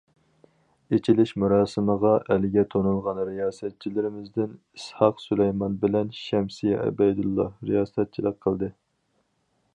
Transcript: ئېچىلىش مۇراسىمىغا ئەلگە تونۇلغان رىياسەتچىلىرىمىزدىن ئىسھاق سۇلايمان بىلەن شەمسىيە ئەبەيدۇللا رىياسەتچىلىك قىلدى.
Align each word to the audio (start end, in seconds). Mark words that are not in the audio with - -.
ئېچىلىش 0.95 1.33
مۇراسىمىغا 1.43 2.13
ئەلگە 2.35 2.63
تونۇلغان 2.75 3.21
رىياسەتچىلىرىمىزدىن 3.29 4.57
ئىسھاق 4.57 5.23
سۇلايمان 5.27 5.77
بىلەن 5.87 6.11
شەمسىيە 6.23 6.83
ئەبەيدۇللا 6.87 7.49
رىياسەتچىلىك 7.71 8.43
قىلدى. 8.49 8.75